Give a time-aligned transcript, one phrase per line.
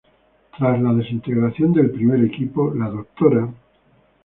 [0.57, 3.53] Tras la desintegración del primer equipo, la Dra.